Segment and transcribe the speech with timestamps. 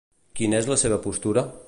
[0.39, 1.45] Quina és la seva postura?